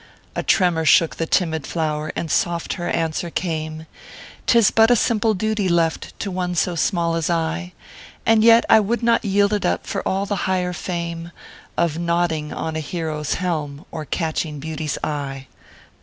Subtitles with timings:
[0.35, 3.85] A tremor shook the timid flower, and soft her answer came:"
[4.47, 7.73] Tis but a simple duty left to one so small as I;
[8.25, 11.31] And yet I would not yield it up for all the higher famo
[11.77, 15.45] Of nodding on a hero s helm, or catching beauty s eye.